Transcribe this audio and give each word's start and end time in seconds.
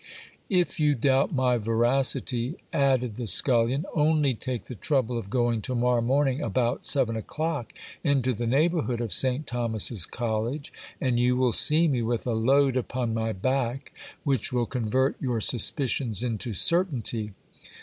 If 0.49 0.79
you 0.79 0.95
doubt 0.95 1.31
my 1.31 1.59
veracity, 1.59 2.55
added 2.73 3.17
the 3.17 3.27
scullion, 3.27 3.85
only 3.93 4.33
take 4.33 4.63
the 4.63 4.73
trouble 4.73 5.15
of 5.15 5.29
going 5.29 5.61
to 5.61 5.75
morrow 5.75 6.01
morning 6.01 6.41
about 6.41 6.87
seven 6.87 7.15
o'clock 7.15 7.71
into 8.03 8.33
the 8.33 8.47
neighbourhood 8.47 8.99
of 8.99 9.13
St 9.13 9.45
Thomas's 9.45 10.07
college, 10.07 10.73
and 10.99 11.19
you 11.19 11.37
will 11.37 11.51
see 11.53 11.87
me 11.87 12.01
with 12.01 12.25
a 12.25 12.33
load 12.33 12.77
upon 12.77 13.13
my 13.13 13.31
back, 13.31 13.93
which 14.23 14.51
will 14.51 14.65
convert 14.65 15.21
your 15.21 15.39
suspicions 15.39 16.23
into 16.23 16.55
certainty. 16.55 17.33